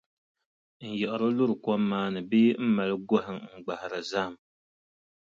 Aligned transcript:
N-yiɣiri 0.87 1.29
luri 1.37 1.55
kom 1.63 1.81
maa 1.89 2.07
ni 2.13 2.21
bee 2.29 2.51
m-mali 2.65 2.95
gɔhi 3.09 3.33
n-gbahiri 3.55 4.01
zahim. 4.11 4.35